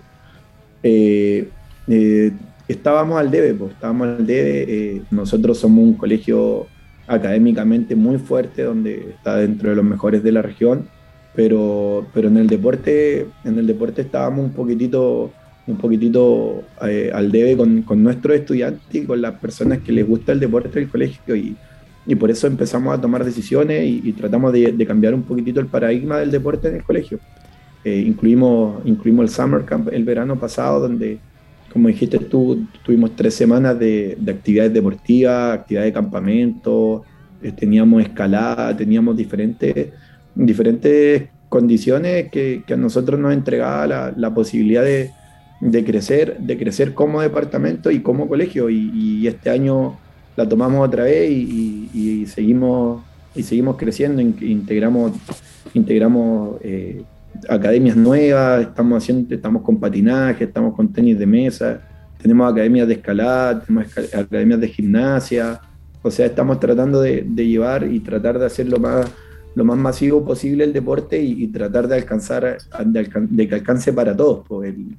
[0.83, 1.49] eh,
[1.87, 2.31] eh,
[2.67, 4.65] estábamos al debe, pues, estábamos al debe.
[4.67, 6.67] eh, nosotros somos un colegio
[7.07, 10.87] académicamente muy fuerte, donde está dentro de los mejores de la región,
[11.33, 15.31] pero, pero en el deporte, en el deporte estábamos un poquitito,
[15.67, 20.07] un poquitito eh, al debe con, con nuestros estudiantes y con las personas que les
[20.07, 21.55] gusta el deporte del colegio y,
[22.05, 25.59] y por eso empezamos a tomar decisiones y, y tratamos de, de cambiar un poquitito
[25.59, 27.19] el paradigma del deporte en el colegio.
[27.83, 31.19] Eh, incluimos, incluimos el Summer Camp el verano pasado, donde,
[31.77, 37.03] como dijiste tú, tuvimos tres semanas de, de actividades deportivas, actividades de campamento,
[37.43, 39.89] eh, teníamos escalada, teníamos diferentes,
[40.33, 45.11] diferentes condiciones que, que a nosotros nos entregaba la, la posibilidad de,
[45.61, 48.71] de crecer, de crecer como departamento y como colegio.
[48.71, 49.99] Y, este año
[50.35, 53.03] la tomamos otra vez y, seguimos,
[53.35, 55.11] y seguimos creciendo, in- integramos,
[55.75, 57.03] integramos eh,
[57.49, 61.81] academias nuevas, estamos haciendo, estamos con patinaje, estamos con tenis de mesa,
[62.21, 65.59] tenemos academias de escalada, tenemos academias de gimnasia,
[66.01, 69.05] o sea, estamos tratando de, de llevar y tratar de hacer lo más,
[69.55, 73.55] lo más masivo posible el deporte y, y tratar de alcanzar, de, alcan- de que
[73.55, 74.45] alcance para todos.
[74.47, 74.95] pues, el-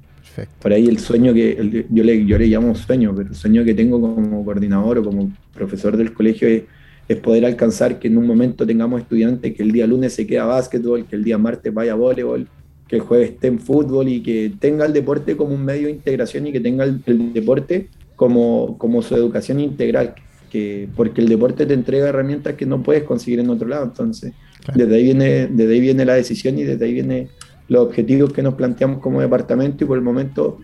[0.61, 3.63] por ahí el sueño que el- yo, le, yo le llamo sueño, pero el sueño
[3.65, 6.63] que tengo como coordinador o como profesor del colegio es,
[7.09, 10.43] es poder alcanzar que en un momento tengamos estudiantes que el día lunes se queda
[10.43, 12.47] a básquetbol, que el día martes vaya a voleibol,
[12.87, 15.93] que el jueves esté en fútbol y que tenga el deporte como un medio de
[15.93, 20.13] integración y que tenga el, el deporte como, como su educación integral,
[20.51, 23.85] que, porque el deporte te entrega herramientas que no puedes conseguir en otro lado.
[23.85, 24.33] Entonces,
[24.75, 27.29] desde, ahí viene, desde ahí viene la decisión y desde ahí viene
[27.69, 30.59] los objetivos que nos planteamos como departamento y por el momento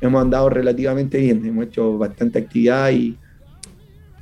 [0.00, 3.18] hemos andado relativamente bien, hemos hecho bastante actividad y,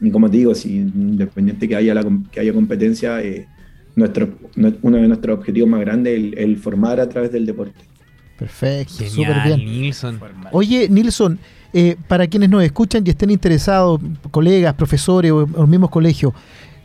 [0.01, 3.49] y como te digo, si independiente que haya, la, que haya competencia, eh,
[3.97, 7.47] nuestro, nue- uno de nuestros objetivos más grandes es el, el formar a través del
[7.47, 7.85] deporte.
[8.37, 9.65] Perfecto, Genial, súper bien.
[9.65, 10.21] Nilsson.
[10.53, 11.39] Oye, Nilsson,
[11.73, 16.33] eh, para quienes nos escuchan y estén interesados, colegas, profesores o, o mismos colegios,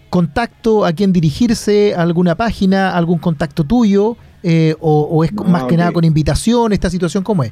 [0.10, 5.64] contacto a quién dirigirse, alguna página, algún contacto tuyo, eh, o, o es No, más
[5.66, 5.96] que nada ok.
[5.96, 7.52] con invitación, esta situación, ¿cómo es?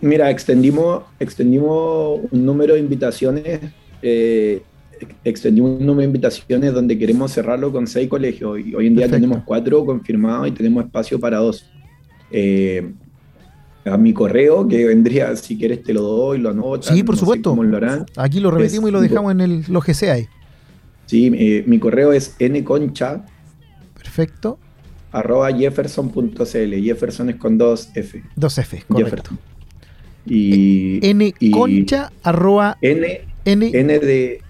[0.00, 3.60] Mira, extendimos, extendimos un número de invitaciones,
[4.08, 4.62] eh,
[5.00, 8.94] ex- extendimos un número de invitaciones donde queremos cerrarlo con seis colegios y hoy en
[8.94, 9.16] día Perfecto.
[9.26, 11.68] tenemos cuatro confirmados y tenemos espacio para dos.
[12.30, 12.92] Eh,
[13.84, 16.92] a mi correo, que vendría, si quieres te lo doy, lo anotas.
[16.94, 17.50] Sí, por no supuesto.
[17.50, 18.04] cómo lo harán.
[18.16, 20.26] Aquí lo repetimos Es- y lo dejamos en el, GC ahí.
[21.06, 23.24] Sí, eh, mi correo es nconcha
[23.94, 24.58] Perfecto.
[25.12, 26.82] arroba jefferson.cl.
[26.82, 28.22] Jefferson es con dos F.
[28.34, 29.04] Dos F, correcto.
[29.04, 29.38] Jefferson.
[30.26, 34.40] Y, N y- concha arroba N, N, N de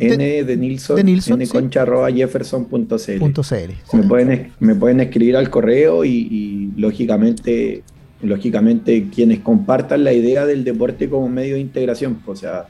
[0.00, 1.78] N de Nilsson, de Nilsson, N sí.
[1.78, 2.68] arroba jefferson.cl.
[2.68, 2.96] punto
[3.42, 3.72] CL.
[3.92, 7.82] Me pueden, me pueden escribir al correo y, y, lógicamente,
[8.22, 12.66] lógicamente quienes compartan la idea del deporte como medio de integración, pues, o sea,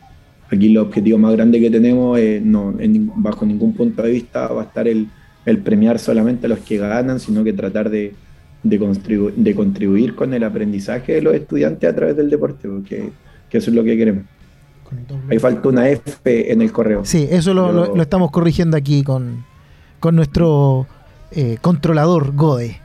[0.50, 4.48] aquí el objetivo más grande que tenemos es no, en bajo ningún punto de vista
[4.48, 5.06] va a estar el,
[5.46, 8.12] el premiar solamente a los que ganan, sino que tratar de,
[8.62, 13.10] de, contribu- de contribuir con el aprendizaje de los estudiantes a través del deporte, porque
[13.48, 14.24] que eso es lo que queremos.
[15.30, 17.04] Ahí falta una F en el correo.
[17.04, 19.44] Sí, eso lo, lo- Pero- lo estamos corrigiendo aquí con,
[20.00, 20.86] con nuestro
[21.30, 22.80] eh, controlador Gode.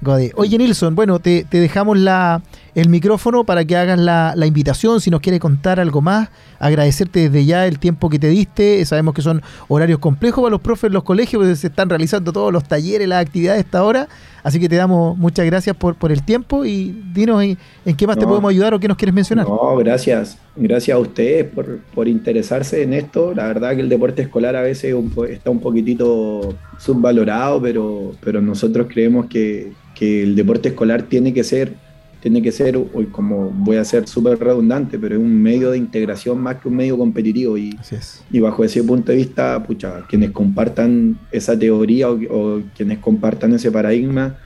[0.00, 0.32] Gode.
[0.36, 2.42] Oye, Nilsson, bueno, te, te dejamos la,
[2.74, 6.30] el micrófono para que hagas la, la invitación, si nos quieres contar algo más.
[6.58, 8.84] Agradecerte desde ya el tiempo que te diste.
[8.84, 12.32] Sabemos que son horarios complejos para los profes en los colegios, porque se están realizando
[12.32, 14.08] todos los talleres, las actividades a esta hora.
[14.42, 18.06] Así que te damos muchas gracias por, por el tiempo y dinos en, en qué
[18.06, 19.46] más te podemos ayudar o qué nos quieres mencionar.
[19.46, 20.38] No, gracias.
[20.56, 23.34] Gracias a ustedes por, por interesarse en esto.
[23.34, 28.40] La verdad que el deporte escolar a veces un está un poquitito subvalorado, pero, pero
[28.40, 31.74] nosotros creemos que, que el deporte escolar tiene que ser,
[32.22, 35.78] tiene que ser, hoy como voy a ser súper redundante, pero es un medio de
[35.78, 37.58] integración más que un medio competitivo.
[37.58, 38.22] Y, es.
[38.30, 43.52] y bajo ese punto de vista, pucha, quienes compartan esa teoría o, o quienes compartan
[43.54, 44.38] ese paradigma,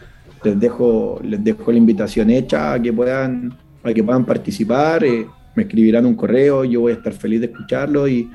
[0.43, 5.05] les dejo, les dejo la invitación hecha a que puedan, a que puedan participar.
[5.05, 8.31] eh, me escribirán un correo, yo voy a estar feliz de escucharlo y,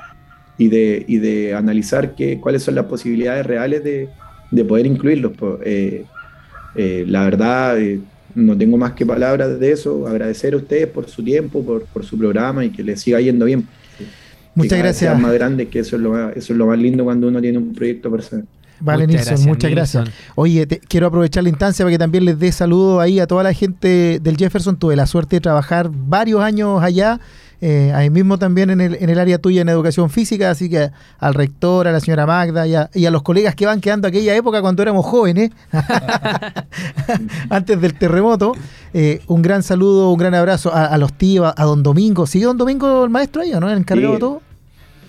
[0.57, 4.09] y de, y de analizar qué, cuáles son las posibilidades reales de,
[4.51, 5.31] de poder incluirlos.
[5.33, 5.59] po.
[5.63, 6.05] Eh,
[6.75, 7.99] eh, la verdad, eh,
[8.35, 10.07] no tengo más que palabras de eso.
[10.07, 13.45] Agradecer a ustedes por su tiempo, por, por su programa y que les siga yendo
[13.45, 13.67] bien.
[14.55, 15.17] Muchas gracias.
[15.19, 17.57] más grandes, que eso es, lo más, eso es lo más lindo cuando uno tiene
[17.57, 18.45] un proyecto personal.
[18.83, 20.09] Vale, Muchas Nilsson, gracias, muchas gracias.
[20.35, 23.43] Oye, te- quiero aprovechar la instancia para que también les dé saludo ahí a toda
[23.43, 24.75] la gente del Jefferson.
[24.77, 27.19] Tuve la suerte de trabajar varios años allá,
[27.61, 30.89] eh, ahí mismo también en el, en el área tuya en educación física, así que
[31.19, 34.07] al rector, a la señora Magda y a, y a los colegas que van quedando
[34.07, 35.51] aquella época cuando éramos jóvenes,
[37.49, 38.53] antes del terremoto.
[38.93, 42.25] eh, un gran saludo, un gran abrazo a, a los tíos, a, don Domingo.
[42.25, 43.69] ¿Sigue don Domingo el maestro ahí o no?
[43.69, 44.13] ¿El encargado Sí.
[44.15, 44.41] de todo?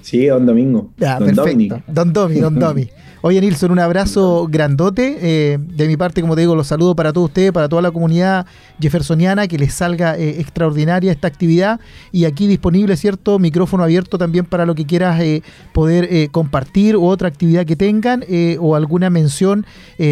[0.02, 0.90] Sí, don Domingo.
[0.96, 1.42] Don perfecto.
[1.42, 1.84] Dominic.
[1.86, 2.88] Don Domi, Don Domi.
[3.24, 5.16] Oye, Nilsson, un abrazo grandote.
[5.20, 7.92] eh, de mi parte, como te digo, los saludo para todos ustedes, para toda la
[7.92, 8.46] comunidad
[8.80, 11.78] jeffersoniana, que les salga eh, extraordinaria esta actividad.
[12.10, 13.38] Y aquí disponible, ¿cierto?
[13.38, 18.24] Micrófono abierto también para lo que quieras eh, poder compartir o otra actividad que tengan
[18.58, 19.66] o alguna mención.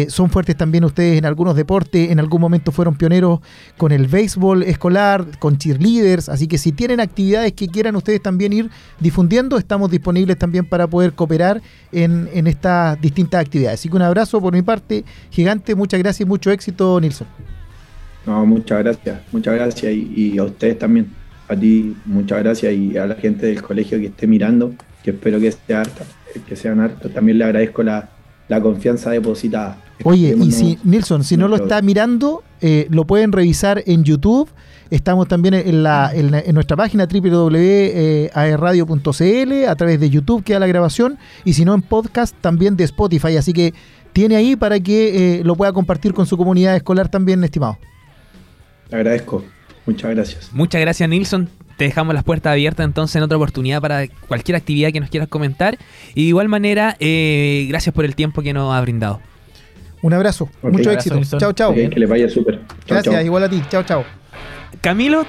[0.07, 2.11] Son fuertes también ustedes en algunos deportes.
[2.11, 3.41] En algún momento fueron pioneros
[3.75, 6.29] con el béisbol escolar, con cheerleaders.
[6.29, 8.69] Así que si tienen actividades que quieran ustedes también ir
[9.01, 13.79] difundiendo, estamos disponibles también para poder cooperar en, en estas distintas actividades.
[13.79, 17.27] Así que un abrazo por mi parte gigante, muchas gracias y mucho éxito, Nilsson.
[18.25, 21.09] No, muchas gracias, muchas gracias y, y a ustedes también.
[21.47, 24.73] A ti, muchas gracias y a la gente del colegio que esté mirando,
[25.03, 26.05] que espero que, sea harta,
[26.47, 27.13] que sean hartos.
[27.13, 28.09] También le agradezco la,
[28.47, 29.77] la confianza depositada.
[30.03, 34.49] Oye, y si, Nilsson, si no lo está mirando, eh, lo pueden revisar en YouTube.
[34.91, 40.59] Estamos también en, la, en, la- en nuestra página www.aerradio.cl a través de YouTube queda
[40.59, 43.37] la grabación y si no en podcast también de Spotify.
[43.37, 43.73] Así que
[44.13, 47.77] tiene ahí para que eh, lo pueda compartir con su comunidad escolar también, estimado.
[48.89, 49.43] Te agradezco.
[49.85, 50.49] Muchas gracias.
[50.53, 51.49] Muchas gracias, Nilsson.
[51.77, 55.29] Te dejamos las puertas abiertas entonces en otra oportunidad para cualquier actividad que nos quieras
[55.29, 55.77] comentar.
[56.13, 59.19] Y de igual manera, eh, gracias por el tiempo que nos ha brindado.
[60.03, 60.73] Un abrazo, Ok.
[60.73, 61.39] mucho Abrazo, éxito.
[61.39, 61.73] Chao, chao.
[61.73, 62.59] Que les vaya súper.
[62.87, 63.61] Gracias, igual a ti.
[63.69, 64.03] Chao, chao.
[64.79, 65.25] Camilo,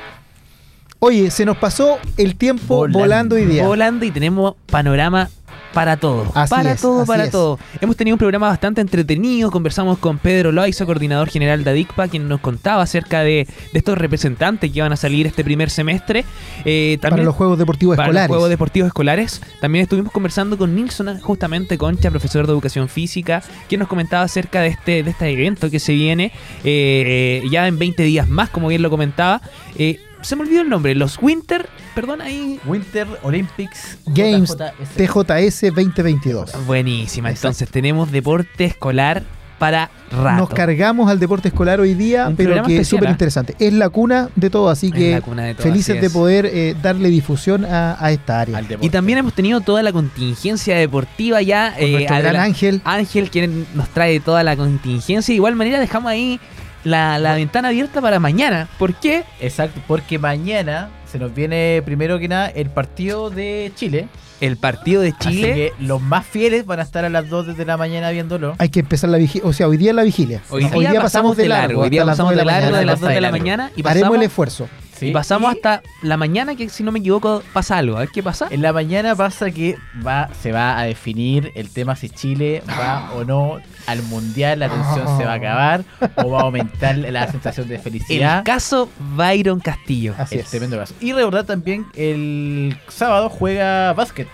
[1.04, 3.34] Oye, se nos pasó el tiempo volando, Volando.
[3.34, 3.66] hoy día.
[3.66, 5.28] volando y tenemos panorama
[5.72, 6.30] para todo.
[6.34, 7.30] Así para es, todo, para es.
[7.30, 7.58] todo.
[7.80, 9.50] Hemos tenido un programa bastante entretenido.
[9.50, 13.98] Conversamos con Pedro Loaiza, coordinador general de ADICPA, quien nos contaba acerca de, de estos
[13.98, 16.24] representantes que van a salir este primer semestre.
[16.64, 18.28] Eh, para también los Juegos Deportivos para Escolares.
[18.28, 19.42] los Juegos Deportivos Escolares.
[19.60, 24.60] También estuvimos conversando con Nilsson, justamente Concha, profesor de Educación Física, quien nos comentaba acerca
[24.60, 26.32] de este, de este evento que se viene
[26.64, 29.40] eh, ya en 20 días más, como bien lo comentaba.
[29.76, 32.58] Eh, se me olvidó el nombre, los Winter, perdón, ahí...
[32.64, 34.96] Winter Olympics Games JJS.
[34.96, 36.66] TJS 2022.
[36.66, 39.22] Buenísima, entonces tenemos deporte escolar
[39.62, 40.38] para rato.
[40.38, 43.12] Nos cargamos al deporte escolar hoy día, Un pero que es súper ¿ah?
[43.12, 43.54] interesante.
[43.60, 46.10] Es la cuna de todo, así Es que la cuna de todo, felices así de
[46.10, 48.60] poder eh, darle difusión a, a esta área.
[48.80, 51.74] Y también hemos tenido toda la contingencia deportiva ya.
[51.78, 52.80] Con nuestro gran Ángel.
[52.84, 55.32] Ángel, quien nos trae toda la contingencia.
[55.32, 56.40] De igual manera dejamos ahí
[56.84, 58.68] la, la ventana abierta para mañana.
[58.78, 59.24] ¿Por qué?
[59.40, 64.08] Exacto, porque mañana se nos viene primero que nada el partido de Chile.
[64.40, 65.54] El partido de Así Chile.
[65.54, 68.56] que los más fieles van a estar a las 2 de la mañana viéndolo.
[68.58, 70.42] Hay que empezar la vigilia, o sea, hoy día es la vigilia.
[70.50, 71.82] Hoy día, pasamos de largo.
[71.82, 73.06] Hoy día pasamos de largo de las mañana.
[73.06, 73.38] 2 de la Largo.
[73.38, 73.70] mañana.
[73.76, 74.68] Y Haremos pasamos, el esfuerzo.
[75.02, 77.96] Sí, y pasamos y hasta la mañana, que si no me equivoco, pasa algo.
[77.96, 78.46] A ver qué pasa.
[78.50, 79.76] En la mañana pasa que
[80.06, 84.68] va, se va a definir el tema si Chile va o no al mundial, la
[84.68, 85.84] tensión se va a acabar
[86.16, 88.44] o va a aumentar la sensación de El felicidad.
[88.44, 90.14] caso Byron Castillo.
[90.18, 90.50] Así El es.
[90.50, 90.94] tremendo caso.
[91.00, 94.28] Y recordar también el sábado juega básquet,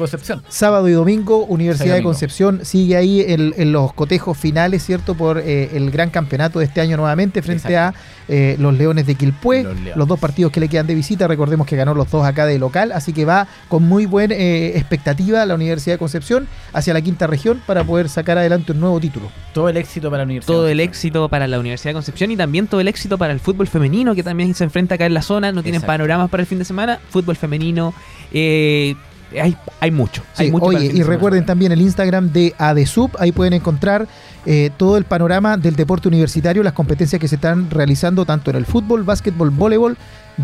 [0.00, 0.42] Concepción.
[0.48, 2.02] Sábado y domingo, Universidad de.
[2.02, 5.14] Concepción sigue ahí en, en los cotejos finales, ¿cierto?
[5.14, 7.98] Por eh, el gran campeonato de este año nuevamente frente Exacto.
[7.98, 9.66] a eh, los Leones de Quilpué.
[9.94, 12.58] Los dos partidos que le quedan de visita, recordemos que ganó los dos acá de
[12.58, 17.00] local, así que va con muy buena eh, expectativa la Universidad de Concepción hacia la
[17.00, 19.30] quinta región para poder sacar adelante un nuevo título.
[19.52, 20.54] Todo el éxito para la universidad.
[20.54, 23.40] Todo el éxito para la Universidad de Concepción y también todo el éxito para el
[23.40, 25.52] fútbol femenino que también se enfrenta acá en la zona.
[25.52, 25.92] No tienen Exacto.
[25.92, 26.98] panoramas para el fin de semana.
[27.10, 27.92] Fútbol femenino.
[28.32, 28.94] eh,
[29.38, 30.22] hay, hay mucho.
[30.34, 34.08] Sí, hay mucho oye, y recuerden también el Instagram de ADESUB, ahí pueden encontrar
[34.46, 38.56] eh, todo el panorama del deporte universitario, las competencias que se están realizando tanto en
[38.56, 39.96] el fútbol, básquetbol, voleibol,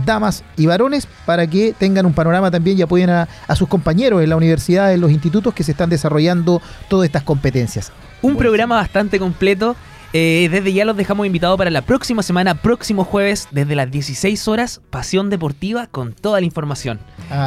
[0.04, 4.22] damas y varones, para que tengan un panorama también y apoyen a, a sus compañeros
[4.22, 7.92] en la universidad, en los institutos que se están desarrollando todas estas competencias.
[8.22, 9.76] Un programa bastante completo.
[10.18, 14.48] Eh, desde ya los dejamos invitados para la próxima semana, próximo jueves, desde las 16
[14.48, 17.00] horas, Pasión Deportiva con toda la información.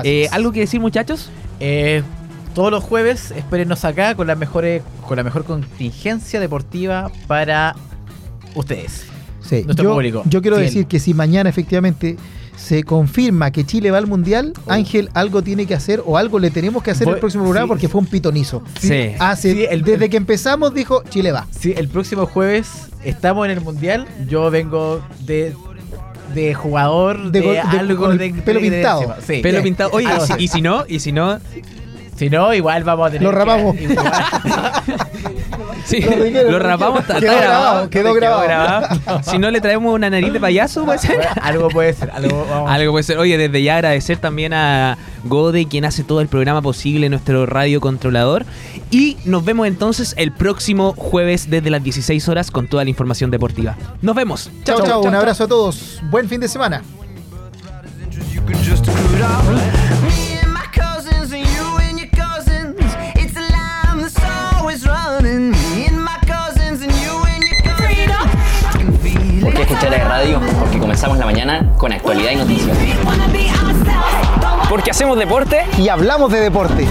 [0.03, 0.27] Eh.
[0.31, 1.31] ¿Algo que decir, muchachos?
[1.59, 2.03] Eh,
[2.53, 7.75] todos los jueves, espérenos acá con la mejores, con la mejor contingencia deportiva para
[8.53, 9.07] ustedes.
[9.41, 10.21] Sí, nuestro yo, público.
[10.27, 12.17] yo quiero decir que si mañana efectivamente
[12.59, 14.71] se confirma que Chile va al Mundial, Oh.
[14.71, 17.65] Ángel algo tiene que hacer o algo le tenemos que hacer en el próximo programa
[17.65, 17.69] sí.
[17.69, 18.61] porque fue un pitonizo.
[18.79, 19.11] Sí.
[19.17, 21.47] Hace, Sí, el- desde que empezamos dijo Chile va.
[21.57, 24.05] Sí, el próximo jueves estamos en el mundial.
[24.27, 25.55] Yo vengo de,
[26.35, 29.15] de jugador De de, algo de pelo pintado.
[29.25, 29.39] Sí.
[29.41, 29.89] Pelo pintado.
[29.93, 30.43] Oye, Algo y si, así.
[30.43, 31.39] y si no, y si no,
[32.17, 33.23] Si no, igual vamos a tener.
[33.23, 33.75] Lo que- rapamos.
[33.79, 34.11] igual-
[35.85, 36.01] sí,
[36.49, 37.01] Lo rapamos.
[37.01, 38.87] Está, Quedó está grabado, quedó grabado.
[39.23, 41.19] Si no le traemos una nariz de payaso, puede ser.
[41.41, 42.11] algo puede ser.
[42.11, 43.17] Algo, vamos- Algo puede ser.
[43.17, 47.81] Oye, desde ya agradecer también a Gode, quien hace todo el programa posible, nuestro radio
[47.81, 48.45] controlador.
[48.91, 53.31] Y nos vemos entonces el próximo jueves desde las 16 horas con toda la información
[53.31, 53.77] deportiva.
[54.01, 54.49] Nos vemos.
[54.63, 55.99] Chao, chao, un abrazo a todos.
[56.09, 56.81] Buen fin de semana.
[69.89, 70.39] ¿Por qué escuchar la radio?
[70.59, 72.77] Porque comenzamos la mañana con actualidad y noticias.
[74.69, 76.87] Porque hacemos deporte Y hablamos de deporte.